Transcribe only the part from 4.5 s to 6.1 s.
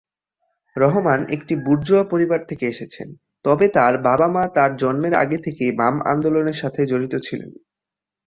তার জন্মের আগে থেকেই বাম